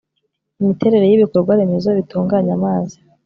imiterere 0.61 1.05
y 1.07 1.15
ibikorwaremezo 1.17 1.87
bitunganya 1.97 2.51
amazi 2.57 2.95